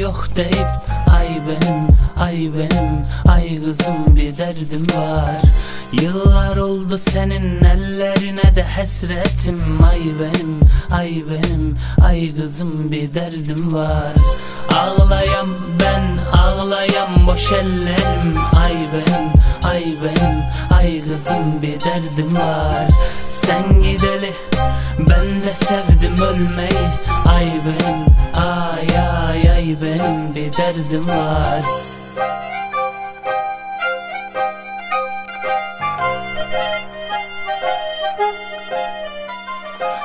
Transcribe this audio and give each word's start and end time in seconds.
yok 0.00 0.26
deyip 0.36 0.68
Ay 1.16 1.28
benim, 1.28 1.88
ay 2.20 2.50
benim, 2.54 3.06
ay 3.28 3.64
kızım 3.64 4.16
bir 4.16 4.38
derdim 4.38 4.86
var. 4.96 5.40
Yıllar 5.92 6.56
oldu 6.56 6.98
senin 6.98 7.64
ellerine 7.64 8.56
de 8.56 8.62
hasretim 8.62 9.84
Ay 9.90 10.00
benim, 10.00 10.60
ay 10.90 11.24
benim, 11.30 11.78
ay 12.02 12.36
kızım 12.36 12.90
bir 12.90 13.14
derdim 13.14 13.72
var. 13.72 14.12
Ağlayan 14.78 15.48
ben, 15.80 16.38
ağlayan 16.38 17.26
boş 17.26 17.52
ellerim 17.52 18.36
Ay 18.56 18.74
benim, 18.92 19.30
ay 19.64 19.84
benim, 20.04 20.42
ay 20.70 21.02
kızım 21.04 21.62
bir 21.62 21.80
derdim 21.80 22.36
var. 22.36 22.88
Sen 23.30 23.82
gideli 23.82 24.32
ben 25.08 25.42
de 25.46 25.52
sevdim 25.52 26.22
ölmeyi. 26.22 26.88
Ay 27.26 27.46
benim, 27.46 28.00
ay 28.34 28.98
ay 28.98 29.50
ay 29.50 29.76
benim 29.82 30.34
bir 30.34 30.52
derdim 30.56 31.08
var 31.08 31.89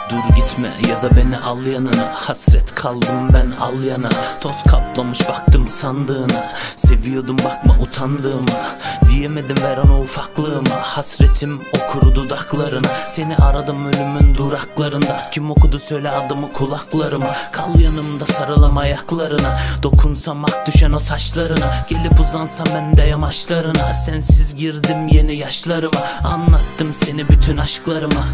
Dur 0.10 0.36
gitme 0.36 0.70
ya 0.90 1.02
da 1.02 1.16
beni 1.16 1.38
al 1.38 1.66
yanına. 1.66 2.12
Hasret 2.16 2.76
kaldım 2.76 3.34
ben 3.34 3.52
al 3.62 3.84
yana. 3.84 4.10
Toz 4.42 4.64
kaplamış 4.64 5.30
baktım 5.30 5.68
sandığına. 5.68 6.54
Seviyordum 6.76 7.38
bakma 7.38 7.76
utandığıma. 7.82 8.78
Diyemedim 9.10 9.58
ver 9.64 9.78
onu 9.78 10.02
ufaklığıma. 10.02 10.76
Hasretim 10.82 11.62
o 11.62 11.92
kuru 11.92 12.16
dudaklarına. 12.16 12.88
Seni 13.16 13.38
aradım 13.38 13.86
ölümün 13.86 14.36
duraklarında. 14.36 15.30
Kim 15.32 15.52
okudu 15.52 15.80
söyle 15.80 16.10
adımı 16.10 16.54
kulaklarıma. 16.54 17.32
Kal 17.52 17.80
yanımda 17.80 18.26
sarılam 18.26 18.78
ayaklarına. 18.78 19.60
Dokunsam 19.84 20.46
ak 20.46 20.68
düşen 20.68 20.92
o 20.92 21.00
saçlarına. 21.00 21.74
Gelip 21.90 22.20
uzansam 22.20 22.68
ben 22.76 22.98
de 22.98 23.02
yamaçlarına. 23.02 23.94
Sensiz 23.94 24.56
girdim 24.56 25.08
yeni 25.08 25.36
yaşlarıma. 25.36 26.02
Anlattım 26.24 26.94
seni 27.04 27.30
bütün 27.30 27.58
aşklarıma 27.58 28.26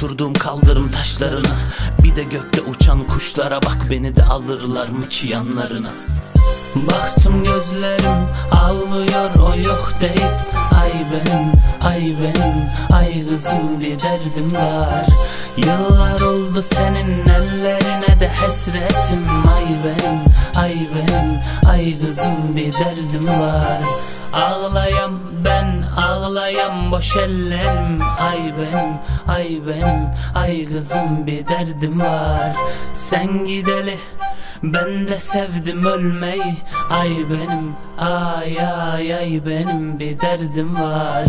Oturduğum 0.00 0.32
kaldırım 0.32 0.90
taşlarına. 0.90 1.56
Bir 2.02 2.16
de 2.16 2.24
gökte 2.24 2.60
uçan 2.60 3.04
kuşlara 3.06 3.62
bak 3.62 3.86
Beni 3.90 4.16
de 4.16 4.24
alırlar 4.24 4.88
mı 4.88 5.08
ki 5.08 5.28
yanlarına? 5.28 5.90
Baktım 6.74 7.44
gözlerim 7.44 8.26
ağlıyor 8.50 9.30
o 9.34 9.68
yok 9.68 9.92
deyip 10.00 10.32
Ay 10.80 10.92
benim, 10.92 11.52
ay 11.82 12.00
benim, 12.00 12.54
ay 12.92 13.28
kızım 13.28 13.80
bir 13.80 14.00
derdim 14.00 14.56
var. 14.56 15.06
Yıllar 15.56 16.20
oldu 16.20 16.62
senin 16.62 17.26
ellerine 17.28 18.20
de 18.20 18.28
hasretim 18.28 19.26
Ay 19.56 19.66
benim, 19.84 20.20
ay 20.56 20.88
benim, 20.94 21.38
ay 21.70 22.00
kızım 22.00 22.56
bir 22.56 22.72
derdim 22.72 23.28
var 23.28 23.80
Ağlayan 24.32 25.12
ben, 25.44 25.84
ağlayan 25.96 26.90
boş 26.90 27.16
ellerim. 27.16 28.00
Ay 28.20 28.54
benim, 28.58 28.98
ay 29.28 29.60
benim, 29.66 30.08
ay 30.34 30.64
kızım 30.64 31.26
bir 31.26 31.46
derdim 31.46 32.00
var. 32.00 32.52
Sen 32.92 33.44
gideli 33.44 33.98
ben 34.62 35.06
de 35.08 35.16
sevdim 35.16 35.84
ölmeyi. 35.84 36.56
Ay 36.90 37.10
benim, 37.10 37.76
ay 37.98 38.60
ay 38.60 39.14
ay 39.14 39.46
benim 39.46 39.98
bir 39.98 40.20
derdim 40.20 40.80
var 40.80 41.24